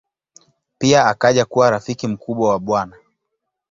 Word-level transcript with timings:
Pia 0.77 1.05
akaja 1.05 1.45
kuwa 1.45 1.69
rafiki 1.71 2.07
mkubwa 2.07 2.49
wa 2.49 2.59
Bw. 2.59 2.77